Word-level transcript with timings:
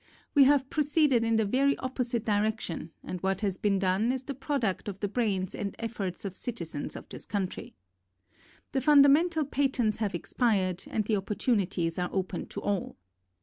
We 0.33 0.45
have 0.45 0.67
proceeded 0.71 1.23
in 1.23 1.35
the 1.35 1.45
very 1.45 1.77
opposite 1.77 2.25
direction 2.25 2.89
and 3.03 3.21
what 3.21 3.41
has 3.41 3.59
been 3.59 3.77
done 3.77 4.11
is 4.11 4.23
the 4.23 4.33
product 4.33 4.87
of 4.87 4.99
the 4.99 5.07
brains 5.07 5.53
and 5.53 5.75
ef 5.77 5.91
forts 5.91 6.25
of 6.25 6.35
citizens 6.35 6.95
of 6.95 7.07
this 7.09 7.27
country. 7.27 7.75
The 8.71 8.81
fun 8.81 9.03
damental 9.03 9.51
patents 9.51 9.97
have 9.99 10.15
expired 10.15 10.85
and 10.89 11.05
the 11.05 11.17
op 11.17 11.27
portunities 11.27 12.01
are 12.01 12.09
open 12.11 12.47
to 12.47 12.61
all. 12.63 12.97